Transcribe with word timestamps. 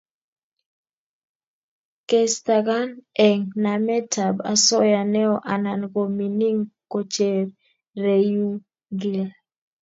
Kestakan 2.09 2.87
eng 3.27 3.41
nametab 3.63 4.35
osoya 4.53 5.01
neo 5.13 5.35
anan 5.53 5.81
ko 5.93 6.01
mining 6.17 6.59
kochereiugil 6.91 9.23